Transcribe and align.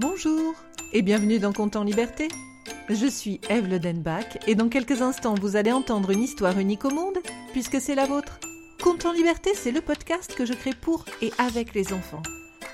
Bonjour 0.00 0.54
et 0.94 1.02
bienvenue 1.02 1.38
dans 1.38 1.52
Compte 1.52 1.76
en 1.76 1.84
Liberté. 1.84 2.28
Je 2.88 3.06
suis 3.06 3.38
Eve 3.50 3.68
Ledenbach 3.68 4.38
et 4.46 4.54
dans 4.54 4.70
quelques 4.70 5.02
instants 5.02 5.34
vous 5.34 5.56
allez 5.56 5.72
entendre 5.72 6.08
une 6.08 6.22
histoire 6.22 6.58
unique 6.58 6.86
au 6.86 6.90
monde 6.90 7.18
puisque 7.52 7.82
c'est 7.82 7.94
la 7.94 8.06
vôtre. 8.06 8.40
Compte 8.82 9.04
en 9.04 9.12
Liberté, 9.12 9.50
c'est 9.54 9.72
le 9.72 9.82
podcast 9.82 10.34
que 10.34 10.46
je 10.46 10.54
crée 10.54 10.72
pour 10.72 11.04
et 11.20 11.34
avec 11.36 11.74
les 11.74 11.92
enfants. 11.92 12.22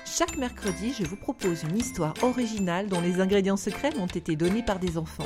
Chaque 0.05 0.37
mercredi, 0.37 0.93
je 0.97 1.03
vous 1.03 1.17
propose 1.17 1.63
une 1.63 1.77
histoire 1.77 2.13
originale 2.21 2.87
dont 2.87 3.01
les 3.01 3.19
ingrédients 3.19 3.57
secrets 3.57 3.91
m'ont 3.97 4.07
été 4.07 4.37
donnés 4.37 4.63
par 4.63 4.79
des 4.79 4.97
enfants. 4.97 5.25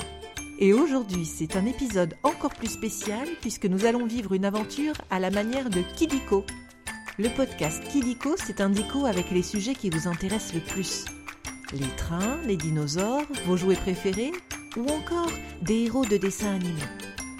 Et 0.57 0.73
aujourd'hui, 0.73 1.27
c'est 1.27 1.55
un 1.55 1.67
épisode 1.67 2.15
encore 2.23 2.55
plus 2.55 2.71
spécial 2.71 3.27
puisque 3.41 3.67
nous 3.67 3.85
allons 3.85 4.07
vivre 4.07 4.33
une 4.33 4.45
aventure 4.45 4.95
à 5.11 5.19
la 5.19 5.29
manière 5.29 5.69
de 5.69 5.83
Kidiko. 5.95 6.47
Le 7.19 7.29
podcast 7.29 7.83
Kidiko, 7.91 8.33
c'est 8.43 8.59
un 8.59 8.71
dico 8.71 9.05
avec 9.05 9.29
les 9.29 9.43
sujets 9.43 9.75
qui 9.75 9.91
vous 9.91 10.07
intéressent 10.07 10.55
le 10.55 10.61
plus. 10.61 11.05
Les 11.73 11.87
trains, 11.95 12.37
les 12.45 12.57
dinosaures, 12.57 13.23
vos 13.45 13.55
jouets 13.55 13.75
préférés 13.75 14.33
ou 14.75 14.85
encore 14.89 15.31
des 15.61 15.85
héros 15.85 16.03
de 16.03 16.17
dessins 16.17 16.53
animés. 16.53 16.81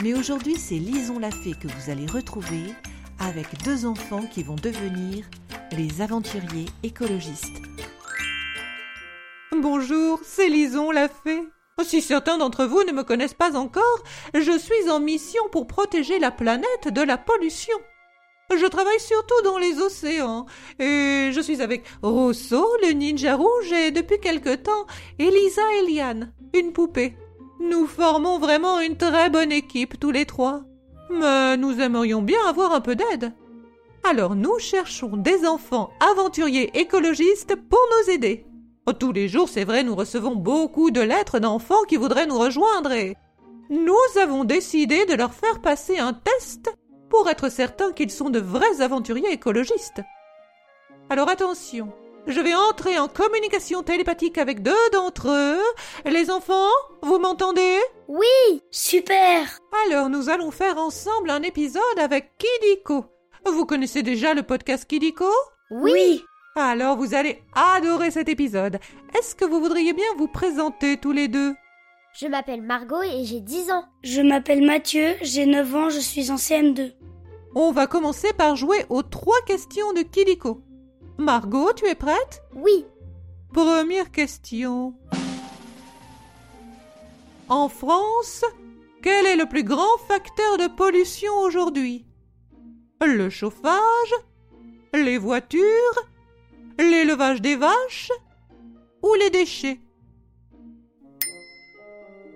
Mais 0.01 0.13
aujourd'hui, 0.13 0.55
c'est 0.57 0.75
Lison 0.75 1.19
la 1.19 1.31
Fée 1.31 1.53
que 1.53 1.67
vous 1.67 1.89
allez 1.91 2.05
retrouver 2.05 2.73
avec 3.19 3.61
deux 3.65 3.85
enfants 3.85 4.23
qui 4.31 4.43
vont 4.43 4.55
devenir 4.55 5.25
les 5.73 6.01
aventuriers 6.01 6.67
écologistes. 6.81 7.61
Bonjour, 9.51 10.21
c'est 10.23 10.47
Lison 10.47 10.91
la 10.91 11.09
Fée. 11.09 11.43
Si 11.83 12.01
certains 12.01 12.37
d'entre 12.37 12.65
vous 12.65 12.83
ne 12.83 12.93
me 12.93 13.03
connaissent 13.03 13.33
pas 13.33 13.57
encore, 13.57 14.03
je 14.33 14.57
suis 14.57 14.89
en 14.89 15.01
mission 15.01 15.43
pour 15.51 15.67
protéger 15.67 16.19
la 16.19 16.31
planète 16.31 16.87
de 16.87 17.01
la 17.01 17.17
pollution. 17.17 17.77
Je 18.57 18.65
travaille 18.67 18.99
surtout 18.99 19.41
dans 19.43 19.57
les 19.57 19.79
océans, 19.79 20.45
et 20.77 21.29
je 21.31 21.41
suis 21.41 21.61
avec 21.61 21.83
Rosso, 22.01 22.67
le 22.83 22.91
ninja 22.91 23.35
rouge, 23.35 23.71
et 23.71 23.91
depuis 23.91 24.19
quelque 24.19 24.55
temps, 24.55 24.85
Elisa 25.19 25.61
et 25.79 25.91
Liane, 25.91 26.33
une 26.53 26.73
poupée. 26.73 27.15
Nous 27.61 27.87
formons 27.87 28.39
vraiment 28.39 28.79
une 28.79 28.97
très 28.97 29.29
bonne 29.29 29.51
équipe 29.51 29.99
tous 29.99 30.11
les 30.11 30.25
trois. 30.25 30.63
Mais 31.09 31.57
nous 31.57 31.79
aimerions 31.79 32.21
bien 32.21 32.39
avoir 32.47 32.73
un 32.73 32.81
peu 32.81 32.95
d'aide. 32.95 33.33
Alors 34.03 34.35
nous 34.35 34.57
cherchons 34.59 35.15
des 35.15 35.45
enfants 35.45 35.91
aventuriers 35.99 36.71
écologistes 36.77 37.55
pour 37.55 37.79
nous 37.91 38.13
aider. 38.13 38.45
Tous 38.99 39.11
les 39.11 39.27
jours, 39.27 39.47
c'est 39.47 39.63
vrai, 39.63 39.83
nous 39.83 39.95
recevons 39.95 40.35
beaucoup 40.35 40.91
de 40.91 41.01
lettres 41.01 41.39
d'enfants 41.39 41.83
qui 41.87 41.97
voudraient 41.97 42.25
nous 42.25 42.37
rejoindre 42.37 42.91
et 42.91 43.15
nous 43.69 44.19
avons 44.21 44.43
décidé 44.43 45.05
de 45.05 45.13
leur 45.13 45.33
faire 45.33 45.61
passer 45.61 45.97
un 45.97 46.13
test 46.13 46.75
pour 47.11 47.29
être 47.29 47.49
certains 47.49 47.91
qu'ils 47.91 48.09
sont 48.09 48.31
de 48.31 48.39
vrais 48.39 48.81
aventuriers 48.81 49.31
écologistes. 49.31 50.01
Alors 51.09 51.29
attention, 51.29 51.91
je 52.25 52.39
vais 52.39 52.55
entrer 52.55 52.97
en 52.97 53.09
communication 53.09 53.83
télépathique 53.83 54.37
avec 54.37 54.63
deux 54.63 54.89
d'entre 54.93 55.29
eux. 55.29 56.09
Les 56.09 56.31
enfants, 56.31 56.71
vous 57.03 57.19
m'entendez? 57.19 57.77
Oui, 58.07 58.63
super. 58.71 59.59
Alors 59.85 60.09
nous 60.09 60.29
allons 60.29 60.51
faire 60.51 60.77
ensemble 60.77 61.29
un 61.29 61.43
épisode 61.43 61.81
avec 61.99 62.31
Kidiko. 62.37 63.05
Vous 63.45 63.65
connaissez 63.65 64.03
déjà 64.03 64.33
le 64.33 64.43
podcast 64.43 64.85
Kidiko? 64.85 65.29
Oui. 65.69 66.23
Alors 66.55 66.95
vous 66.95 67.13
allez 67.13 67.43
adorer 67.53 68.11
cet 68.11 68.29
épisode. 68.29 68.79
Est-ce 69.17 69.35
que 69.35 69.45
vous 69.45 69.59
voudriez 69.59 69.93
bien 69.93 70.07
vous 70.17 70.27
présenter 70.27 70.95
tous 70.95 71.11
les 71.11 71.27
deux? 71.27 71.53
Je 72.13 72.27
m'appelle 72.27 72.61
Margot 72.61 73.01
et 73.03 73.23
j'ai 73.25 73.39
10 73.39 73.71
ans. 73.71 73.85
Je 74.03 74.21
m'appelle 74.21 74.65
Mathieu, 74.65 75.15
j'ai 75.21 75.45
9 75.45 75.75
ans, 75.75 75.89
je 75.89 75.99
suis 75.99 76.29
en 76.29 76.35
CM2. 76.35 76.93
On 77.55 77.71
va 77.71 77.87
commencer 77.87 78.33
par 78.33 78.55
jouer 78.55 78.85
aux 78.89 79.03
trois 79.03 79.41
questions 79.45 79.93
de 79.93 80.01
Kidiko. 80.01 80.61
Margot, 81.17 81.71
tu 81.73 81.85
es 81.87 81.95
prête? 81.95 82.43
Oui. 82.53 82.85
Première 83.53 84.11
question. 84.11 84.93
En 87.47 87.69
France, 87.69 88.43
quel 89.01 89.25
est 89.25 89.35
le 89.35 89.45
plus 89.45 89.63
grand 89.63 89.97
facteur 90.07 90.57
de 90.57 90.67
pollution 90.67 91.33
aujourd'hui? 91.39 92.05
Le 93.01 93.29
chauffage 93.29 94.13
Les 94.93 95.17
voitures 95.17 96.09
L'élevage 96.77 97.41
des 97.41 97.55
vaches 97.55 98.11
Ou 99.01 99.13
les 99.15 99.29
déchets? 99.29 99.79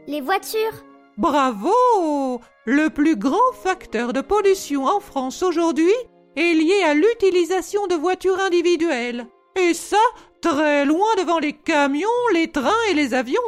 Les 0.07 0.21
voitures. 0.21 0.85
Bravo 1.17 2.41
Le 2.66 2.89
plus 2.89 3.16
grand 3.16 3.53
facteur 3.63 4.13
de 4.13 4.21
pollution 4.21 4.85
en 4.85 4.99
France 4.99 5.41
aujourd'hui 5.41 5.93
est 6.35 6.53
lié 6.53 6.83
à 6.83 6.93
l'utilisation 6.93 7.88
de 7.88 7.95
voitures 7.95 8.39
individuelles. 8.39 9.25
Et 9.55 9.73
ça, 9.73 9.97
très 10.41 10.85
loin 10.85 11.07
devant 11.17 11.39
les 11.39 11.53
camions, 11.53 12.07
les 12.33 12.51
trains 12.51 12.83
et 12.91 12.93
les 12.93 13.16
avions. 13.16 13.39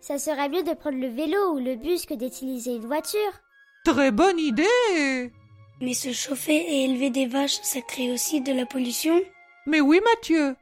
Ça 0.00 0.18
serait 0.18 0.48
mieux 0.48 0.62
de 0.62 0.74
prendre 0.74 0.98
le 0.98 1.08
vélo 1.08 1.54
ou 1.54 1.58
le 1.58 1.74
bus 1.74 2.06
que 2.06 2.14
d'utiliser 2.14 2.76
une 2.76 2.86
voiture. 2.86 3.32
Très 3.84 4.12
bonne 4.12 4.38
idée 4.38 5.32
Mais 5.80 5.94
se 5.94 6.12
chauffer 6.12 6.54
et 6.56 6.84
élever 6.84 7.10
des 7.10 7.26
vaches, 7.26 7.58
ça 7.62 7.80
crée 7.80 8.12
aussi 8.12 8.40
de 8.40 8.52
la 8.52 8.66
pollution 8.66 9.20
Mais 9.66 9.80
oui, 9.80 10.00
Mathieu. 10.14 10.54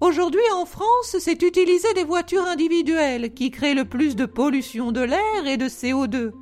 Aujourd'hui 0.00 0.40
en 0.54 0.64
France, 0.64 1.16
c'est 1.18 1.42
utiliser 1.42 1.92
des 1.92 2.04
voitures 2.04 2.46
individuelles 2.46 3.34
qui 3.34 3.50
créent 3.50 3.74
le 3.74 3.84
plus 3.84 4.16
de 4.16 4.24
pollution 4.24 4.92
de 4.92 5.02
l'air 5.02 5.46
et 5.46 5.58
de 5.58 5.68
CO2. 5.68 6.32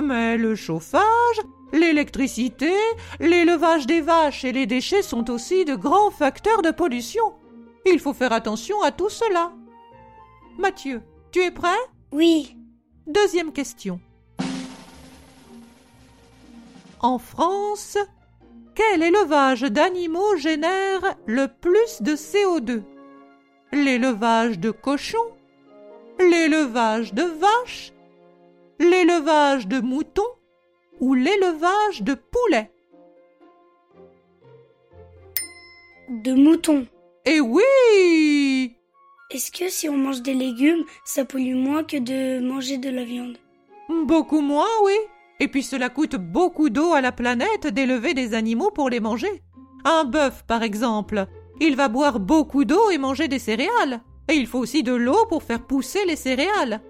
Mais 0.00 0.36
le 0.36 0.54
chauffage, 0.54 1.40
l'électricité, 1.72 2.72
l'élevage 3.18 3.88
des 3.88 4.00
vaches 4.00 4.44
et 4.44 4.52
les 4.52 4.66
déchets 4.66 5.02
sont 5.02 5.28
aussi 5.28 5.64
de 5.64 5.74
grands 5.74 6.12
facteurs 6.12 6.62
de 6.62 6.70
pollution. 6.70 7.34
Il 7.84 7.98
faut 7.98 8.12
faire 8.12 8.32
attention 8.32 8.80
à 8.82 8.92
tout 8.92 9.08
cela. 9.08 9.52
Mathieu, 10.56 11.02
tu 11.32 11.40
es 11.40 11.50
prêt? 11.50 11.68
Oui. 12.12 12.56
Deuxième 13.08 13.52
question. 13.52 13.98
En 17.00 17.18
France, 17.18 17.98
quel 18.76 19.02
élevage 19.02 19.62
d'animaux 19.62 20.36
génère 20.36 21.16
le 21.26 21.48
plus 21.48 22.02
de 22.02 22.12
CO2 22.12 22.82
L'élevage 23.72 24.58
de 24.58 24.70
cochons. 24.70 25.32
L'élevage 26.18 27.14
de 27.14 27.22
vaches. 27.22 27.92
L'élevage 28.78 29.68
de 29.68 29.80
moutons. 29.80 30.22
Ou 30.98 31.14
l'élevage 31.14 32.02
de 32.02 32.14
poulets. 32.14 32.70
De 36.08 36.32
moutons. 36.32 36.86
Eh 37.24 37.40
oui! 37.40 38.76
Est-ce 39.30 39.52
que 39.52 39.68
si 39.68 39.88
on 39.88 39.96
mange 39.96 40.22
des 40.22 40.34
légumes, 40.34 40.84
ça 41.04 41.24
pollue 41.24 41.54
moins 41.54 41.84
que 41.84 41.96
de 41.96 42.44
manger 42.44 42.78
de 42.78 42.90
la 42.90 43.04
viande? 43.04 43.38
Beaucoup 43.88 44.40
moins, 44.40 44.66
oui. 44.82 44.96
Et 45.38 45.46
puis 45.46 45.62
cela 45.62 45.88
coûte 45.88 46.16
beaucoup 46.16 46.68
d'eau 46.68 46.92
à 46.92 47.00
la 47.00 47.12
planète 47.12 47.68
d'élever 47.68 48.14
des 48.14 48.34
animaux 48.34 48.72
pour 48.72 48.90
les 48.90 49.00
manger. 49.00 49.42
Un 49.84 50.04
bœuf, 50.04 50.44
par 50.46 50.64
exemple, 50.64 51.26
il 51.60 51.76
va 51.76 51.88
boire 51.88 52.18
beaucoup 52.20 52.64
d'eau 52.64 52.90
et 52.90 52.98
manger 52.98 53.28
des 53.28 53.38
céréales. 53.38 54.00
Et 54.28 54.34
il 54.34 54.46
faut 54.46 54.58
aussi 54.58 54.82
de 54.82 54.94
l'eau 54.94 55.26
pour 55.28 55.42
faire 55.42 55.66
pousser 55.66 56.04
les 56.06 56.16
céréales. 56.16 56.80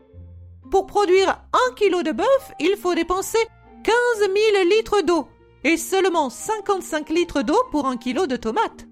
Pour 0.70 0.86
produire 0.86 1.42
un 1.52 1.74
kilo 1.74 2.02
de 2.02 2.12
bœuf, 2.12 2.52
il 2.60 2.76
faut 2.76 2.94
dépenser 2.94 3.38
15 3.82 3.94
000 4.20 4.30
litres 4.76 5.02
d'eau 5.02 5.26
et 5.64 5.76
seulement 5.76 6.30
55 6.30 7.10
litres 7.10 7.42
d'eau 7.42 7.58
pour 7.70 7.86
un 7.86 7.96
kilo 7.96 8.26
de 8.26 8.36
tomates. 8.36 8.86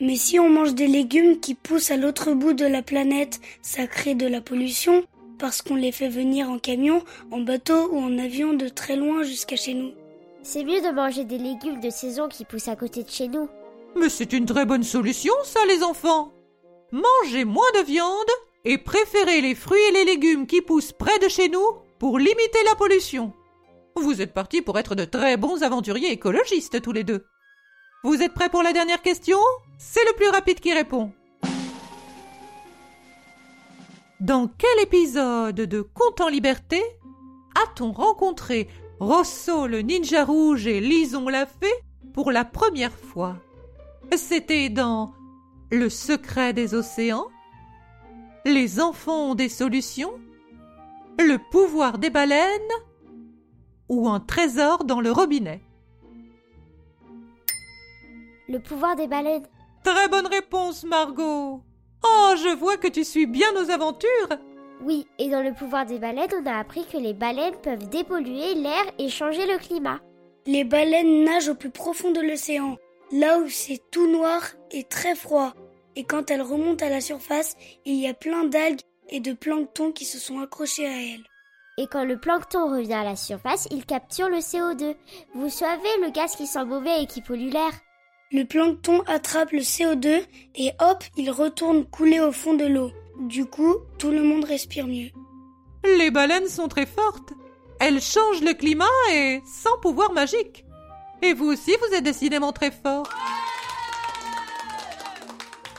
Mais 0.00 0.16
si 0.16 0.38
on 0.38 0.48
mange 0.48 0.74
des 0.74 0.86
légumes 0.86 1.40
qui 1.40 1.54
poussent 1.54 1.90
à 1.90 1.96
l'autre 1.96 2.32
bout 2.32 2.54
de 2.54 2.64
la 2.64 2.82
planète, 2.82 3.40
ça 3.60 3.86
crée 3.86 4.14
de 4.14 4.26
la 4.26 4.40
pollution 4.40 5.04
parce 5.38 5.62
qu'on 5.62 5.74
les 5.74 5.92
fait 5.92 6.08
venir 6.08 6.48
en 6.48 6.58
camion, 6.58 7.02
en 7.30 7.40
bateau 7.40 7.90
ou 7.92 7.98
en 7.98 8.18
avion 8.18 8.54
de 8.54 8.68
très 8.68 8.96
loin 8.96 9.22
jusqu'à 9.22 9.56
chez 9.56 9.74
nous. 9.74 9.92
C'est 10.42 10.64
mieux 10.64 10.80
de 10.80 10.94
manger 10.94 11.24
des 11.24 11.38
légumes 11.38 11.80
de 11.80 11.90
saison 11.90 12.28
qui 12.28 12.44
poussent 12.44 12.68
à 12.68 12.76
côté 12.76 13.02
de 13.02 13.10
chez 13.10 13.28
nous. 13.28 13.48
Mais 13.96 14.08
c'est 14.08 14.32
une 14.32 14.46
très 14.46 14.64
bonne 14.66 14.82
solution, 14.82 15.34
ça, 15.44 15.64
les 15.66 15.82
enfants. 15.82 16.32
Mangez 16.92 17.44
moins 17.44 17.70
de 17.78 17.84
viande 17.84 18.30
et 18.64 18.78
préférez 18.78 19.40
les 19.40 19.54
fruits 19.54 19.80
et 19.88 19.92
les 19.92 20.04
légumes 20.04 20.46
qui 20.46 20.60
poussent 20.60 20.92
près 20.92 21.18
de 21.18 21.28
chez 21.28 21.48
nous 21.48 21.76
pour 21.98 22.18
limiter 22.18 22.58
la 22.64 22.74
pollution. 22.74 23.32
Vous 23.96 24.22
êtes 24.22 24.32
partis 24.32 24.62
pour 24.62 24.78
être 24.78 24.94
de 24.94 25.04
très 25.04 25.36
bons 25.36 25.62
aventuriers 25.62 26.12
écologistes 26.12 26.80
tous 26.80 26.92
les 26.92 27.04
deux. 27.04 27.26
Vous 28.02 28.22
êtes 28.22 28.32
prêts 28.32 28.48
pour 28.48 28.62
la 28.62 28.72
dernière 28.72 29.02
question? 29.02 29.38
C'est 29.78 30.04
le 30.06 30.14
plus 30.14 30.28
rapide 30.28 30.60
qui 30.60 30.72
répond. 30.72 31.12
Dans 34.20 34.48
quel 34.48 34.82
épisode 34.82 35.56
de 35.56 35.80
Conte 35.82 36.20
en 36.20 36.28
liberté 36.28 36.82
a-t-on 37.62 37.92
rencontré 37.92 38.68
Rosso 39.00 39.66
le 39.66 39.80
ninja 39.82 40.24
rouge 40.24 40.66
et 40.66 40.80
Lison 40.80 41.28
la 41.28 41.46
fée 41.46 41.72
pour 42.12 42.30
la 42.30 42.44
première 42.44 42.96
fois? 42.96 43.36
C'était 44.16 44.68
dans 44.68 45.12
Le 45.70 45.88
secret 45.88 46.52
des 46.52 46.74
océans 46.74 47.28
Les 48.44 48.80
enfants 48.80 49.30
ont 49.30 49.34
des 49.34 49.48
solutions 49.48 50.12
Le 51.18 51.38
pouvoir 51.50 51.98
des 51.98 52.10
baleines 52.10 52.60
ou 53.88 54.08
un 54.08 54.20
trésor 54.20 54.84
dans 54.84 55.00
le 55.00 55.10
robinet 55.12 55.60
Le 58.48 58.58
pouvoir 58.58 58.96
des 58.96 59.06
baleines. 59.06 59.46
Très 59.84 60.08
bonne 60.08 60.26
réponse, 60.26 60.84
Margot. 60.84 61.62
Oh, 62.04 62.34
je 62.36 62.56
vois 62.56 62.76
que 62.76 62.88
tu 62.88 63.04
suis 63.04 63.26
bien 63.26 63.52
nos 63.52 63.70
aventures. 63.70 64.28
Oui, 64.82 65.06
et 65.18 65.28
dans 65.28 65.42
le 65.42 65.52
pouvoir 65.52 65.86
des 65.86 65.98
baleines, 65.98 66.30
on 66.40 66.46
a 66.46 66.58
appris 66.58 66.86
que 66.86 66.96
les 66.96 67.12
baleines 67.12 67.56
peuvent 67.62 67.88
dépolluer 67.88 68.54
l'air 68.54 68.84
et 68.98 69.08
changer 69.08 69.46
le 69.46 69.58
climat. 69.58 70.00
Les 70.46 70.64
baleines 70.64 71.24
nagent 71.24 71.50
au 71.50 71.54
plus 71.54 71.70
profond 71.70 72.12
de 72.12 72.20
l'océan, 72.20 72.76
là 73.12 73.38
où 73.38 73.48
c'est 73.48 73.80
tout 73.90 74.10
noir 74.10 74.42
et 74.70 74.84
très 74.84 75.14
froid. 75.14 75.54
Et 75.96 76.04
quand 76.04 76.30
elles 76.30 76.42
remontent 76.42 76.84
à 76.84 76.88
la 76.88 77.00
surface, 77.00 77.56
il 77.84 77.96
y 77.96 78.06
a 78.06 78.14
plein 78.14 78.44
d'algues 78.44 78.80
et 79.08 79.20
de 79.20 79.32
plancton 79.32 79.92
qui 79.92 80.04
se 80.04 80.18
sont 80.18 80.40
accrochés 80.40 80.86
à 80.86 81.02
elles. 81.02 81.24
Et 81.78 81.86
quand 81.86 82.04
le 82.04 82.18
plancton 82.18 82.70
revient 82.70 82.94
à 82.94 83.04
la 83.04 83.16
surface, 83.16 83.66
il 83.70 83.84
capture 83.86 84.28
le 84.28 84.38
CO2. 84.38 84.94
Vous 85.34 85.48
savez, 85.48 85.88
le 86.02 86.10
gaz 86.10 86.36
qui 86.36 86.46
sent 86.46 86.64
mauvais 86.64 87.02
et 87.02 87.06
qui 87.06 87.22
pollue 87.22 87.50
l'air. 87.50 87.72
Le 88.32 88.44
plancton 88.44 89.02
attrape 89.06 89.52
le 89.52 89.60
CO2 89.60 90.22
et 90.54 90.72
hop, 90.78 91.02
il 91.16 91.30
retourne 91.30 91.84
couler 91.84 92.20
au 92.20 92.32
fond 92.32 92.54
de 92.54 92.66
l'eau. 92.66 92.92
Du 93.18 93.44
coup, 93.46 93.76
tout 93.98 94.10
le 94.10 94.22
monde 94.22 94.44
respire 94.44 94.86
mieux. 94.86 95.10
Les 95.84 96.10
baleines 96.10 96.48
sont 96.48 96.68
très 96.68 96.86
fortes. 96.86 97.32
Elles 97.80 98.00
changent 98.00 98.42
le 98.42 98.52
climat 98.52 98.84
et 99.12 99.40
sans 99.46 99.78
pouvoir 99.80 100.12
magique. 100.12 100.64
Et 101.22 101.34
vous 101.34 101.46
aussi, 101.46 101.76
vous 101.76 101.94
êtes 101.94 102.04
décidément 102.04 102.52
très 102.52 102.70
fort. 102.70 103.06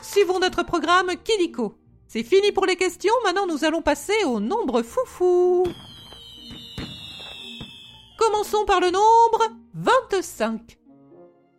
Suivons 0.02 0.38
notre 0.38 0.62
programme 0.62 1.10
Kiliko. 1.24 1.74
C'est 2.06 2.22
fini 2.22 2.52
pour 2.52 2.66
les 2.66 2.76
questions, 2.76 3.14
maintenant 3.24 3.46
nous 3.46 3.64
allons 3.64 3.80
passer 3.80 4.24
au 4.26 4.38
nombre 4.38 4.82
foufou. 4.82 5.64
Commençons 8.18 8.64
par 8.66 8.80
le 8.80 8.90
nombre 8.90 9.48
25. 9.74 10.78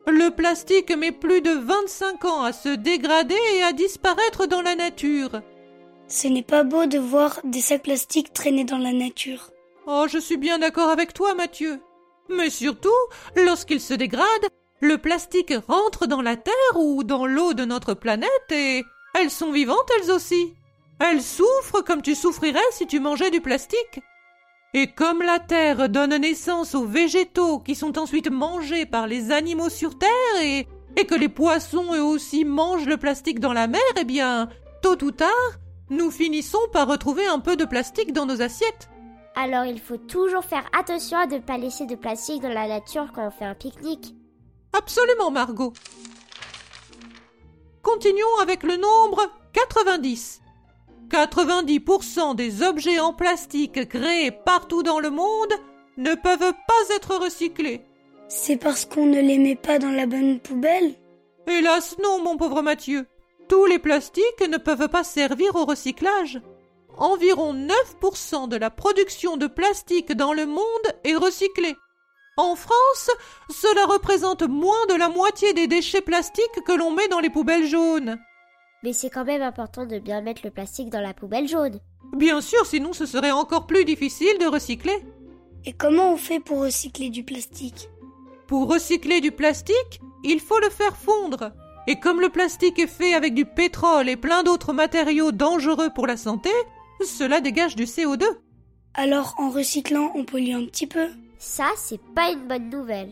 Le 0.05 0.29
plastique 0.29 0.95
met 0.95 1.11
plus 1.11 1.41
de 1.41 1.51
25 1.51 2.25
ans 2.25 2.43
à 2.43 2.53
se 2.53 2.69
dégrader 2.69 3.39
et 3.55 3.63
à 3.63 3.73
disparaître 3.73 4.45
dans 4.45 4.61
la 4.61 4.75
nature. 4.75 5.41
Ce 6.07 6.27
n'est 6.27 6.43
pas 6.43 6.63
beau 6.63 6.85
de 6.85 6.99
voir 6.99 7.39
des 7.43 7.61
sacs 7.61 7.83
plastiques 7.83 8.33
traîner 8.33 8.65
dans 8.65 8.77
la 8.77 8.93
nature. 8.93 9.49
Oh, 9.87 10.05
je 10.07 10.19
suis 10.19 10.37
bien 10.37 10.59
d'accord 10.59 10.89
avec 10.89 11.13
toi, 11.13 11.33
Mathieu. 11.33 11.81
Mais 12.29 12.49
surtout, 12.49 12.89
lorsqu'il 13.35 13.79
se 13.79 13.93
dégrade, 13.93 14.47
le 14.79 14.97
plastique 14.97 15.53
rentre 15.67 16.07
dans 16.07 16.21
la 16.21 16.35
terre 16.35 16.53
ou 16.75 17.03
dans 17.03 17.25
l'eau 17.25 17.53
de 17.53 17.65
notre 17.65 17.93
planète 17.93 18.51
et 18.51 18.83
elles 19.13 19.31
sont 19.31 19.51
vivantes 19.51 19.89
elles 19.97 20.11
aussi. 20.11 20.53
Elles 20.99 21.21
souffrent 21.21 21.83
comme 21.83 22.01
tu 22.01 22.15
souffrirais 22.15 22.59
si 22.71 22.87
tu 22.87 22.99
mangeais 22.99 23.31
du 23.31 23.41
plastique. 23.41 24.01
Et 24.73 24.87
comme 24.87 25.21
la 25.21 25.39
terre 25.39 25.87
donne 25.87 26.15
naissance 26.17 26.73
aux 26.75 26.85
végétaux 26.85 27.59
qui 27.59 27.75
sont 27.75 27.99
ensuite 27.99 28.31
mangés 28.31 28.85
par 28.85 29.05
les 29.05 29.31
animaux 29.31 29.69
sur 29.69 29.97
terre 29.97 30.41
et, 30.41 30.67
et 30.97 31.05
que 31.05 31.15
les 31.15 31.29
poissons 31.29 31.93
eux 31.93 32.03
aussi 32.03 32.43
mangent 32.43 32.87
le 32.87 32.97
plastique 32.97 33.39
dans 33.39 33.53
la 33.53 33.67
mer, 33.67 33.81
eh 33.99 34.03
bien, 34.03 34.49
tôt 34.81 35.01
ou 35.03 35.11
tard, 35.11 35.29
nous 35.89 36.09
finissons 36.09 36.59
par 36.71 36.87
retrouver 36.87 37.27
un 37.27 37.39
peu 37.39 37.55
de 37.55 37.65
plastique 37.65 38.13
dans 38.13 38.25
nos 38.25 38.41
assiettes. 38.41 38.89
Alors 39.35 39.65
il 39.65 39.79
faut 39.79 39.97
toujours 39.97 40.43
faire 40.43 40.69
attention 40.77 41.17
à 41.17 41.25
ne 41.25 41.39
pas 41.39 41.57
laisser 41.57 41.85
de 41.85 41.95
plastique 41.95 42.41
dans 42.41 42.53
la 42.53 42.67
nature 42.67 43.11
quand 43.13 43.27
on 43.27 43.31
fait 43.31 43.45
un 43.45 43.55
pique-nique. 43.55 44.15
Absolument, 44.73 45.31
Margot. 45.31 45.73
Continuons 47.81 48.39
avec 48.41 48.63
le 48.63 48.77
nombre 48.77 49.29
90. 49.53 50.41
90% 51.09 52.35
des 52.35 52.63
objets 52.63 52.99
en 52.99 53.13
plastique 53.13 53.87
créés 53.87 54.31
partout 54.31 54.83
dans 54.83 54.99
le 54.99 55.09
monde 55.09 55.53
ne 55.97 56.15
peuvent 56.15 56.39
pas 56.39 56.95
être 56.95 57.17
recyclés. 57.17 57.85
C'est 58.27 58.57
parce 58.57 58.85
qu'on 58.85 59.05
ne 59.05 59.19
les 59.19 59.37
met 59.37 59.55
pas 59.55 59.77
dans 59.77 59.91
la 59.91 60.07
bonne 60.07 60.39
poubelle? 60.39 60.95
Hélas 61.45 61.97
non, 62.01 62.23
mon 62.23 62.37
pauvre 62.37 62.61
Mathieu. 62.61 63.05
Tous 63.47 63.65
les 63.65 63.77
plastiques 63.79 64.47
ne 64.49 64.57
peuvent 64.57 64.87
pas 64.87 65.03
servir 65.03 65.55
au 65.55 65.65
recyclage. 65.65 66.41
Environ 66.97 67.53
9% 67.53 68.47
de 68.47 68.55
la 68.55 68.69
production 68.69 69.37
de 69.37 69.47
plastique 69.47 70.13
dans 70.13 70.33
le 70.33 70.45
monde 70.45 70.59
est 71.03 71.15
recyclée. 71.15 71.75
En 72.37 72.55
France, 72.55 73.09
cela 73.49 73.85
représente 73.85 74.43
moins 74.43 74.85
de 74.89 74.95
la 74.95 75.09
moitié 75.09 75.53
des 75.53 75.67
déchets 75.67 76.01
plastiques 76.01 76.63
que 76.65 76.71
l'on 76.71 76.91
met 76.91 77.07
dans 77.07 77.19
les 77.19 77.29
poubelles 77.29 77.67
jaunes. 77.67 78.17
Mais 78.83 78.93
c'est 78.93 79.09
quand 79.09 79.25
même 79.25 79.41
important 79.41 79.85
de 79.85 79.99
bien 79.99 80.21
mettre 80.21 80.41
le 80.43 80.51
plastique 80.51 80.89
dans 80.89 81.01
la 81.01 81.13
poubelle 81.13 81.47
jaune. 81.47 81.79
Bien 82.15 82.41
sûr, 82.41 82.65
sinon 82.65 82.93
ce 82.93 83.05
serait 83.05 83.31
encore 83.31 83.65
plus 83.65 83.85
difficile 83.85 84.37
de 84.39 84.45
recycler. 84.45 85.03
Et 85.65 85.73
comment 85.73 86.13
on 86.13 86.17
fait 86.17 86.39
pour 86.39 86.59
recycler 86.61 87.09
du 87.09 87.23
plastique? 87.23 87.89
Pour 88.47 88.69
recycler 88.69 89.21
du 89.21 89.31
plastique, 89.31 90.01
il 90.23 90.39
faut 90.39 90.59
le 90.59 90.69
faire 90.69 90.97
fondre. 90.97 91.51
Et 91.87 91.99
comme 91.99 92.21
le 92.21 92.29
plastique 92.29 92.79
est 92.79 92.87
fait 92.87 93.13
avec 93.13 93.33
du 93.33 93.45
pétrole 93.45 94.09
et 94.09 94.15
plein 94.15 94.43
d'autres 94.43 94.73
matériaux 94.73 95.31
dangereux 95.31 95.89
pour 95.93 96.07
la 96.07 96.17
santé, 96.17 96.49
cela 97.01 97.41
dégage 97.41 97.75
du 97.75 97.83
CO2. 97.85 98.23
Alors 98.93 99.35
en 99.37 99.49
recyclant, 99.49 100.11
on 100.15 100.25
pollue 100.25 100.53
un 100.53 100.65
petit 100.65 100.87
peu? 100.87 101.07
Ça, 101.37 101.65
c'est 101.75 102.01
pas 102.15 102.31
une 102.31 102.47
bonne 102.47 102.69
nouvelle. 102.69 103.11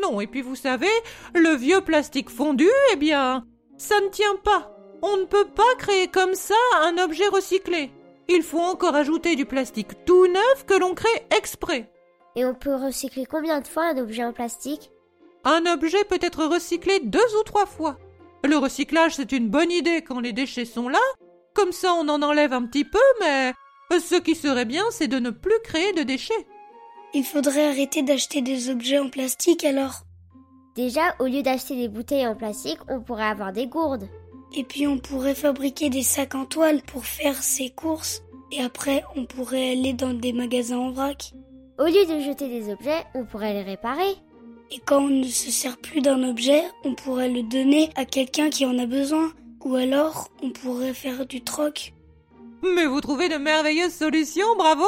Non, 0.00 0.20
et 0.20 0.26
puis 0.26 0.40
vous 0.40 0.56
savez, 0.56 0.90
le 1.34 1.54
vieux 1.54 1.80
plastique 1.82 2.30
fondu, 2.30 2.68
eh 2.92 2.96
bien, 2.96 3.46
ça 3.76 4.00
ne 4.00 4.08
tient 4.08 4.36
pas. 4.42 4.74
On 5.02 5.16
ne 5.16 5.24
peut 5.24 5.48
pas 5.48 5.74
créer 5.78 6.08
comme 6.08 6.34
ça 6.34 6.54
un 6.82 6.96
objet 6.98 7.28
recyclé. 7.28 7.90
Il 8.28 8.42
faut 8.42 8.60
encore 8.60 8.94
ajouter 8.94 9.36
du 9.36 9.44
plastique 9.44 10.04
tout 10.04 10.26
neuf 10.26 10.64
que 10.66 10.74
l'on 10.74 10.94
crée 10.94 11.26
exprès. 11.36 11.90
Et 12.36 12.44
on 12.44 12.54
peut 12.54 12.74
recycler 12.74 13.26
combien 13.26 13.60
de 13.60 13.66
fois 13.66 13.88
un 13.90 13.98
objet 13.98 14.24
en 14.24 14.32
plastique? 14.32 14.90
Un 15.44 15.66
objet 15.66 16.04
peut 16.04 16.20
être 16.20 16.46
recyclé 16.46 17.00
deux 17.00 17.18
ou 17.40 17.42
trois 17.42 17.66
fois. 17.66 17.98
Le 18.44 18.56
recyclage, 18.56 19.16
c'est 19.16 19.32
une 19.32 19.48
bonne 19.48 19.70
idée 19.70 20.02
quand 20.02 20.20
les 20.20 20.32
déchets 20.32 20.64
sont 20.64 20.88
là. 20.88 21.00
Comme 21.54 21.72
ça, 21.72 21.94
on 21.94 22.08
en 22.08 22.22
enlève 22.22 22.52
un 22.52 22.66
petit 22.66 22.84
peu, 22.84 22.98
mais 23.20 23.52
ce 23.90 24.16
qui 24.16 24.34
serait 24.34 24.64
bien, 24.64 24.84
c'est 24.90 25.08
de 25.08 25.18
ne 25.18 25.30
plus 25.30 25.58
créer 25.64 25.92
de 25.92 26.02
déchets. 26.02 26.46
Il 27.14 27.24
faudrait 27.24 27.68
arrêter 27.68 28.02
d'acheter 28.02 28.40
des 28.40 28.70
objets 28.70 28.98
en 28.98 29.10
plastique 29.10 29.64
alors. 29.64 30.02
Déjà, 30.74 31.14
au 31.18 31.26
lieu 31.26 31.42
d'acheter 31.42 31.76
des 31.76 31.88
bouteilles 31.88 32.26
en 32.26 32.34
plastique, 32.34 32.78
on 32.88 33.00
pourrait 33.00 33.24
avoir 33.24 33.52
des 33.52 33.66
gourdes. 33.66 34.08
Et 34.54 34.64
puis 34.64 34.86
on 34.86 34.98
pourrait 34.98 35.34
fabriquer 35.34 35.90
des 35.90 36.02
sacs 36.02 36.34
en 36.34 36.46
toile 36.46 36.82
pour 36.82 37.04
faire 37.04 37.42
ses 37.42 37.70
courses. 37.70 38.22
Et 38.50 38.62
après, 38.62 39.04
on 39.16 39.26
pourrait 39.26 39.72
aller 39.72 39.92
dans 39.92 40.14
des 40.14 40.32
magasins 40.32 40.78
en 40.78 40.90
vrac. 40.90 41.32
Au 41.78 41.84
lieu 41.84 42.06
de 42.06 42.20
jeter 42.20 42.48
des 42.48 42.70
objets, 42.72 43.04
on 43.14 43.24
pourrait 43.24 43.52
les 43.52 43.62
réparer. 43.62 44.14
Et 44.70 44.78
quand 44.86 45.02
on 45.02 45.08
ne 45.08 45.24
se 45.24 45.50
sert 45.50 45.76
plus 45.76 46.00
d'un 46.00 46.22
objet, 46.22 46.62
on 46.84 46.94
pourrait 46.94 47.28
le 47.28 47.42
donner 47.42 47.90
à 47.94 48.06
quelqu'un 48.06 48.48
qui 48.48 48.64
en 48.64 48.78
a 48.78 48.86
besoin. 48.86 49.32
Ou 49.64 49.76
alors, 49.76 50.28
on 50.42 50.50
pourrait 50.50 50.94
faire 50.94 51.24
du 51.24 51.42
troc. 51.42 51.94
Mais 52.62 52.86
vous 52.86 53.00
trouvez 53.00 53.28
de 53.28 53.36
merveilleuses 53.36 53.94
solutions, 53.94 54.56
bravo 54.56 54.86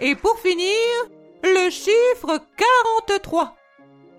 Et 0.00 0.14
pour 0.14 0.38
finir, 0.38 0.76
le 1.42 1.70
chiffre 1.70 2.40
43. 3.06 3.56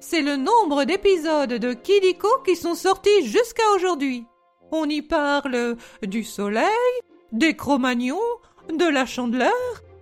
C'est 0.01 0.22
le 0.22 0.36
nombre 0.36 0.84
d'épisodes 0.84 1.53
de 1.53 1.74
Kidiko 1.74 2.27
qui 2.46 2.55
sont 2.55 2.75
sortis 2.75 3.25
jusqu'à 3.25 3.69
aujourd'hui. 3.75 4.25
On 4.72 4.89
y 4.89 5.01
parle 5.01 5.77
du 6.01 6.24
soleil, 6.24 6.65
des 7.31 7.55
Cro-Magnons, 7.55 8.19
de 8.69 8.86
la 8.86 9.05
chandeleur, 9.05 9.51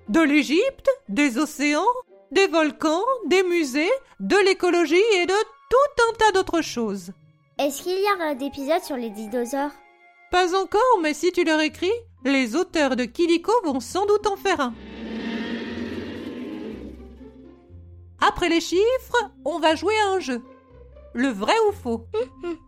de 0.09 0.21
l'Égypte, 0.21 0.89
des 1.07 1.37
océans, 1.37 1.85
des 2.31 2.47
volcans, 2.47 3.05
des 3.27 3.43
musées, 3.43 3.91
de 4.19 4.37
l'écologie 4.37 4.95
et 5.15 5.25
de 5.25 5.33
tout 5.69 6.03
un 6.09 6.13
tas 6.17 6.31
d'autres 6.31 6.61
choses. 6.61 7.11
Est-ce 7.59 7.81
qu'il 7.81 7.99
y 7.99 8.05
a 8.05 8.23
un 8.23 8.37
épisode 8.37 8.83
sur 8.83 8.95
les 8.95 9.09
dinosaures? 9.09 9.71
Pas 10.29 10.55
encore, 10.55 10.99
mais 11.01 11.15
si 11.15 11.31
tu 11.31 11.43
leur 11.43 11.59
écris, 11.59 11.91
les 12.23 12.55
auteurs 12.55 12.95
de 12.95 13.05
Kidiko 13.05 13.51
vont 13.63 13.79
sans 13.79 14.05
doute 14.05 14.27
en 14.27 14.35
faire 14.35 14.61
un. 14.61 14.73
Après 18.19 18.49
les 18.49 18.61
chiffres, 18.61 19.31
on 19.43 19.57
va 19.57 19.73
jouer 19.73 19.95
à 20.05 20.11
un 20.11 20.19
jeu. 20.19 20.43
Le 21.13 21.29
vrai 21.29 21.55
ou 21.67 21.71
faux? 21.71 22.05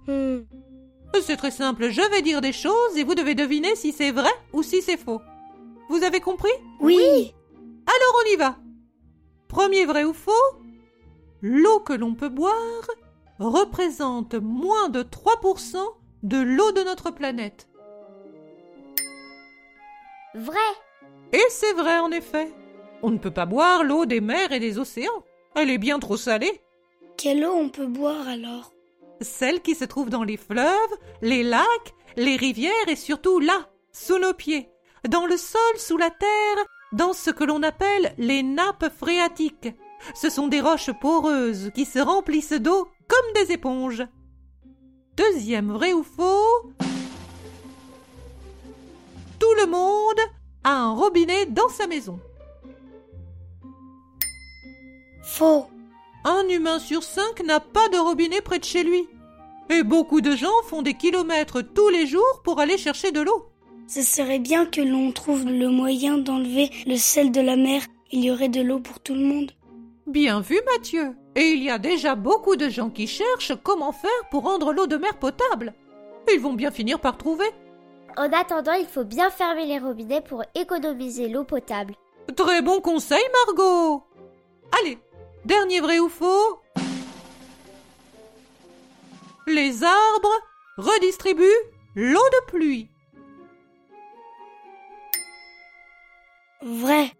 C'est 1.21 1.37
très 1.37 1.51
simple, 1.51 1.89
je 1.89 2.09
vais 2.09 2.23
dire 2.23 2.41
des 2.41 2.53
choses 2.53 2.97
et 2.97 3.03
vous 3.03 3.13
devez 3.13 3.35
deviner 3.35 3.75
si 3.75 3.91
c'est 3.91 4.11
vrai 4.11 4.31
ou 4.53 4.63
si 4.63 4.81
c'est 4.81 4.97
faux. 4.97 5.21
Vous 5.89 6.03
avez 6.03 6.19
compris? 6.19 6.51
Oui. 6.79 7.33
Alors 7.85 8.23
on 8.23 8.33
y 8.33 8.35
va. 8.37 8.57
Premier 9.47 9.85
vrai 9.85 10.03
ou 10.03 10.13
faux? 10.13 10.31
L'eau 11.41 11.79
que 11.79 11.93
l'on 11.93 12.13
peut 12.13 12.29
boire 12.29 12.87
représente 13.39 14.35
moins 14.35 14.89
de 14.89 15.01
3% 15.01 15.77
de 16.23 16.37
l'eau 16.37 16.71
de 16.71 16.83
notre 16.83 17.11
planète. 17.11 17.69
Vrai. 20.35 20.57
Et 21.31 21.43
c'est 21.49 21.73
vrai 21.73 21.99
en 21.99 22.11
effet. 22.11 22.53
On 23.01 23.11
ne 23.11 23.17
peut 23.17 23.31
pas 23.31 23.45
boire 23.45 23.83
l'eau 23.83 24.05
des 24.05 24.21
mers 24.21 24.51
et 24.51 24.59
des 24.59 24.77
océans. 24.77 25.23
Elle 25.55 25.69
est 25.69 25.77
bien 25.77 25.99
trop 25.99 26.17
salée. 26.17 26.61
Quelle 27.17 27.45
eau 27.45 27.53
on 27.53 27.69
peut 27.69 27.87
boire 27.87 28.27
alors? 28.27 28.73
Celle 29.21 29.61
qui 29.61 29.75
se 29.75 29.85
trouve 29.85 30.09
dans 30.09 30.23
les 30.23 30.37
fleuves, 30.37 30.97
les 31.21 31.43
lacs, 31.43 31.93
les 32.15 32.35
rivières 32.35 32.87
et 32.87 32.95
surtout 32.95 33.39
là, 33.39 33.69
sous 33.91 34.17
nos 34.17 34.33
pieds, 34.33 34.69
dans 35.07 35.25
le 35.25 35.37
sol, 35.37 35.77
sous 35.77 35.97
la 35.97 36.09
terre, 36.09 36.65
dans 36.93 37.13
ce 37.13 37.29
que 37.29 37.43
l'on 37.43 37.63
appelle 37.63 38.13
les 38.17 38.43
nappes 38.43 38.91
phréatiques. 38.97 39.69
Ce 40.15 40.29
sont 40.29 40.47
des 40.47 40.61
roches 40.61 40.91
poreuses 41.01 41.71
qui 41.75 41.85
se 41.85 41.99
remplissent 41.99 42.53
d'eau 42.53 42.87
comme 43.09 43.33
des 43.43 43.51
éponges. 43.51 44.03
deuxième 45.17 45.73
vrai 45.73 45.91
ou 45.91 46.03
faux? 46.03 46.71
Tout 49.39 49.53
le 49.61 49.69
monde 49.69 50.19
a 50.63 50.71
un 50.71 50.93
robinet 50.93 51.45
dans 51.47 51.69
sa 51.69 51.87
maison. 51.87 52.19
Faux. 55.23 55.65
Un 56.23 56.47
humain 56.49 56.79
sur 56.79 57.03
cinq 57.03 57.43
n'a 57.45 57.59
pas 57.59 57.89
de 57.89 57.97
robinet 57.97 58.41
près 58.41 58.59
de 58.59 58.65
chez 58.65 58.83
lui. 58.83 59.07
Et 59.69 59.83
beaucoup 59.83 60.21
de 60.21 60.35
gens 60.35 60.47
font 60.67 60.81
des 60.81 60.95
kilomètres 60.95 61.61
tous 61.61 61.89
les 61.89 62.07
jours 62.07 62.41
pour 62.43 62.59
aller 62.59 62.77
chercher 62.77 63.11
de 63.11 63.21
l'eau. 63.21 63.49
Ce 63.87 64.01
serait 64.01 64.39
bien 64.39 64.65
que 64.65 64.81
l'on 64.81 65.11
trouve 65.11 65.45
le 65.45 65.69
moyen 65.69 66.17
d'enlever 66.17 66.69
le 66.85 66.97
sel 66.97 67.31
de 67.31 67.41
la 67.41 67.55
mer. 67.55 67.81
Il 68.11 68.23
y 68.23 68.31
aurait 68.31 68.49
de 68.49 68.61
l'eau 68.61 68.79
pour 68.79 68.99
tout 68.99 69.13
le 69.15 69.23
monde. 69.23 69.51
Bien 70.09 70.41
vu, 70.41 70.59
Mathieu. 70.65 71.15
Et 71.35 71.49
il 71.49 71.61
y 71.61 71.69
a 71.69 71.77
déjà 71.77 72.15
beaucoup 72.15 72.55
de 72.55 72.67
gens 72.67 72.89
qui 72.89 73.05
cherchent 73.05 73.53
comment 73.63 73.91
faire 73.91 74.09
pour 74.31 74.41
rendre 74.41 74.73
l'eau 74.73 74.87
de 74.87 74.97
mer 74.97 75.15
potable. 75.19 75.75
Ils 76.33 76.39
vont 76.39 76.53
bien 76.53 76.71
finir 76.71 76.99
par 76.99 77.15
trouver. 77.15 77.45
En 78.17 78.31
attendant, 78.33 78.73
il 78.73 78.87
faut 78.87 79.03
bien 79.03 79.29
fermer 79.29 79.67
les 79.67 79.77
robinets 79.77 80.21
pour 80.21 80.43
économiser 80.55 81.29
l'eau 81.29 81.43
potable. 81.43 81.93
Très 82.35 82.63
bon 82.63 82.81
conseil, 82.81 83.21
Margot. 83.45 84.03
Allez, 84.79 84.97
dernier 85.45 85.79
vrai 85.79 85.99
ou 85.99 86.09
faux 86.09 86.59
Les 89.45 89.83
arbres 89.83 90.41
redistribuent 90.77 91.45
l'eau 91.93 92.17
de 92.17 92.45
pluie. 92.47 92.89
Vrai. 96.63 97.11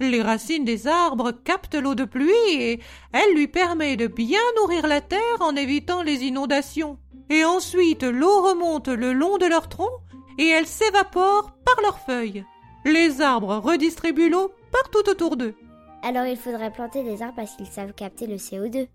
Les 0.00 0.20
racines 0.20 0.64
des 0.64 0.86
arbres 0.86 1.32
captent 1.32 1.74
l'eau 1.74 1.94
de 1.94 2.04
pluie 2.04 2.32
et 2.50 2.80
elle 3.12 3.34
lui 3.34 3.48
permet 3.48 3.96
de 3.96 4.06
bien 4.06 4.40
nourrir 4.56 4.86
la 4.86 5.00
terre 5.00 5.40
en 5.40 5.56
évitant 5.56 6.02
les 6.02 6.24
inondations. 6.24 6.98
Et 7.30 7.44
ensuite 7.44 8.02
l'eau 8.02 8.42
remonte 8.42 8.88
le 8.88 9.12
long 9.12 9.38
de 9.38 9.46
leur 9.46 9.68
tronc 9.68 9.90
et 10.38 10.48
elle 10.48 10.66
s'évapore 10.66 11.52
par 11.64 11.80
leurs 11.82 11.98
feuilles. 12.00 12.44
Les 12.84 13.20
arbres 13.20 13.56
redistribuent 13.56 14.28
l'eau 14.28 14.52
partout 14.70 15.08
autour 15.08 15.36
d'eux. 15.36 15.54
Alors 16.02 16.26
il 16.26 16.36
faudrait 16.36 16.72
planter 16.72 17.02
des 17.02 17.22
arbres 17.22 17.36
parce 17.36 17.56
qu'ils 17.56 17.66
savent 17.66 17.94
capter 17.94 18.26
le 18.26 18.36
CO2. 18.36 18.86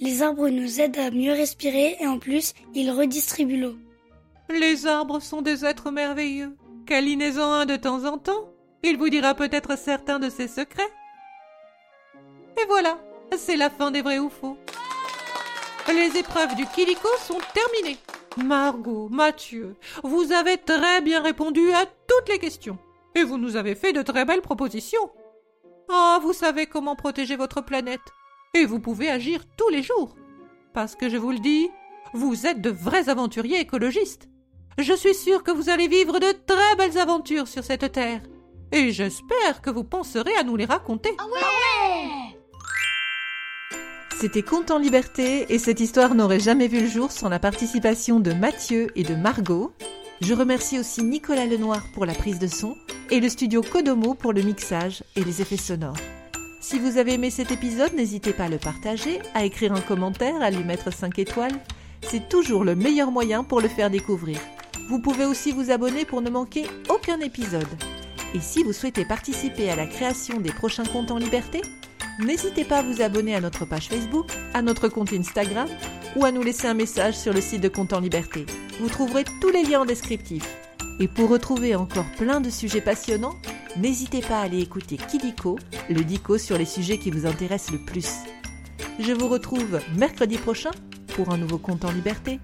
Les 0.00 0.22
arbres 0.22 0.48
nous 0.48 0.80
aident 0.80 0.98
à 0.98 1.10
mieux 1.10 1.32
respirer 1.32 1.96
et 2.00 2.06
en 2.06 2.18
plus, 2.18 2.52
ils 2.74 2.90
redistribuent 2.90 3.60
l'eau. 3.60 3.76
Les 4.50 4.86
arbres 4.86 5.20
sont 5.20 5.40
des 5.40 5.64
êtres 5.64 5.90
merveilleux. 5.90 6.56
Câlinez-en 6.86 7.50
un 7.50 7.66
de 7.66 7.76
temps 7.76 8.04
en 8.04 8.18
temps. 8.18 8.53
Il 8.86 8.98
vous 8.98 9.08
dira 9.08 9.34
peut-être 9.34 9.78
certains 9.78 10.18
de 10.18 10.28
ses 10.28 10.46
secrets. 10.46 10.92
Et 12.60 12.66
voilà, 12.68 12.98
c'est 13.34 13.56
la 13.56 13.70
fin 13.70 13.90
des 13.90 14.02
vrais 14.02 14.18
ou 14.18 14.28
faux. 14.28 14.58
Les 15.88 16.18
épreuves 16.18 16.54
du 16.54 16.66
Kiliko 16.66 17.08
sont 17.18 17.38
terminées. 17.54 17.96
Margot, 18.36 19.08
Mathieu, 19.08 19.74
vous 20.02 20.32
avez 20.32 20.58
très 20.58 21.00
bien 21.00 21.22
répondu 21.22 21.72
à 21.72 21.86
toutes 21.86 22.28
les 22.28 22.38
questions. 22.38 22.76
Et 23.14 23.22
vous 23.22 23.38
nous 23.38 23.56
avez 23.56 23.74
fait 23.74 23.94
de 23.94 24.02
très 24.02 24.26
belles 24.26 24.42
propositions. 24.42 25.10
Ah, 25.88 26.18
vous 26.20 26.34
savez 26.34 26.66
comment 26.66 26.94
protéger 26.94 27.36
votre 27.36 27.62
planète. 27.62 28.12
Et 28.52 28.66
vous 28.66 28.80
pouvez 28.80 29.08
agir 29.08 29.44
tous 29.56 29.70
les 29.70 29.82
jours. 29.82 30.14
Parce 30.74 30.94
que 30.94 31.08
je 31.08 31.16
vous 31.16 31.30
le 31.30 31.38
dis, 31.38 31.70
vous 32.12 32.46
êtes 32.46 32.60
de 32.60 32.70
vrais 32.70 33.08
aventuriers 33.08 33.60
écologistes. 33.60 34.28
Je 34.76 34.92
suis 34.92 35.14
sûre 35.14 35.42
que 35.42 35.52
vous 35.52 35.70
allez 35.70 35.88
vivre 35.88 36.18
de 36.18 36.32
très 36.46 36.76
belles 36.76 36.98
aventures 36.98 37.48
sur 37.48 37.64
cette 37.64 37.90
terre. 37.92 38.20
Et 38.74 38.90
j'espère 38.90 39.62
que 39.62 39.70
vous 39.70 39.84
penserez 39.84 40.34
à 40.34 40.42
nous 40.42 40.56
les 40.56 40.64
raconter. 40.64 41.16
C'était 44.20 44.42
Conte 44.42 44.72
en 44.72 44.78
liberté 44.78 45.46
et 45.48 45.60
cette 45.60 45.78
histoire 45.78 46.16
n'aurait 46.16 46.40
jamais 46.40 46.66
vu 46.66 46.80
le 46.80 46.88
jour 46.88 47.12
sans 47.12 47.28
la 47.28 47.38
participation 47.38 48.18
de 48.18 48.32
Mathieu 48.32 48.88
et 48.96 49.04
de 49.04 49.14
Margot. 49.14 49.72
Je 50.20 50.34
remercie 50.34 50.80
aussi 50.80 51.04
Nicolas 51.04 51.46
Lenoir 51.46 51.84
pour 51.94 52.04
la 52.04 52.14
prise 52.14 52.40
de 52.40 52.48
son 52.48 52.74
et 53.12 53.20
le 53.20 53.28
studio 53.28 53.62
Kodomo 53.62 54.14
pour 54.14 54.32
le 54.32 54.42
mixage 54.42 55.04
et 55.14 55.22
les 55.22 55.40
effets 55.40 55.56
sonores. 55.56 55.96
Si 56.60 56.80
vous 56.80 56.98
avez 56.98 57.14
aimé 57.14 57.30
cet 57.30 57.52
épisode, 57.52 57.94
n'hésitez 57.94 58.32
pas 58.32 58.44
à 58.44 58.48
le 58.48 58.58
partager, 58.58 59.20
à 59.34 59.44
écrire 59.44 59.72
un 59.72 59.82
commentaire, 59.82 60.42
à 60.42 60.50
lui 60.50 60.64
mettre 60.64 60.92
5 60.92 61.16
étoiles. 61.20 61.60
C'est 62.02 62.28
toujours 62.28 62.64
le 62.64 62.74
meilleur 62.74 63.12
moyen 63.12 63.44
pour 63.44 63.60
le 63.60 63.68
faire 63.68 63.90
découvrir. 63.90 64.40
Vous 64.88 64.98
pouvez 64.98 65.26
aussi 65.26 65.52
vous 65.52 65.70
abonner 65.70 66.04
pour 66.04 66.22
ne 66.22 66.30
manquer 66.30 66.64
aucun 66.88 67.20
épisode. 67.20 67.68
Et 68.34 68.40
si 68.40 68.64
vous 68.64 68.72
souhaitez 68.72 69.04
participer 69.04 69.70
à 69.70 69.76
la 69.76 69.86
création 69.86 70.40
des 70.40 70.52
prochains 70.52 70.84
comptes 70.84 71.12
en 71.12 71.18
liberté, 71.18 71.62
n'hésitez 72.18 72.64
pas 72.64 72.78
à 72.78 72.82
vous 72.82 73.00
abonner 73.00 73.36
à 73.36 73.40
notre 73.40 73.64
page 73.64 73.88
Facebook, 73.88 74.26
à 74.52 74.60
notre 74.60 74.88
compte 74.88 75.12
Instagram 75.12 75.68
ou 76.16 76.24
à 76.24 76.32
nous 76.32 76.42
laisser 76.42 76.66
un 76.66 76.74
message 76.74 77.14
sur 77.16 77.32
le 77.32 77.40
site 77.40 77.60
de 77.60 77.68
Compte 77.68 77.92
en 77.92 78.00
Liberté. 78.00 78.44
Vous 78.80 78.88
trouverez 78.88 79.24
tous 79.40 79.50
les 79.50 79.62
liens 79.62 79.82
en 79.82 79.84
descriptif. 79.84 80.44
Et 81.00 81.06
pour 81.06 81.28
retrouver 81.28 81.76
encore 81.76 82.10
plein 82.16 82.40
de 82.40 82.50
sujets 82.50 82.80
passionnants, 82.80 83.36
n'hésitez 83.76 84.20
pas 84.20 84.40
à 84.40 84.44
aller 84.44 84.60
écouter 84.60 84.96
Kidiko, 84.96 85.58
le 85.88 86.02
dico 86.02 86.36
sur 86.36 86.58
les 86.58 86.64
sujets 86.64 86.98
qui 86.98 87.10
vous 87.10 87.26
intéressent 87.26 87.72
le 87.72 87.84
plus. 87.84 88.08
Je 88.98 89.12
vous 89.12 89.28
retrouve 89.28 89.80
mercredi 89.96 90.38
prochain 90.38 90.70
pour 91.14 91.30
un 91.32 91.38
nouveau 91.38 91.58
Compte 91.58 91.84
en 91.84 91.92
Liberté. 91.92 92.40